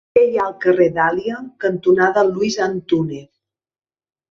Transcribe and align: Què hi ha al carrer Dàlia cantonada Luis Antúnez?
Què 0.17 0.21
hi 0.27 0.37
ha 0.37 0.45
al 0.45 0.53
carrer 0.63 0.87
Dàlia 0.95 1.43
cantonada 1.67 2.25
Luis 2.33 2.59
Antúnez? 2.71 3.31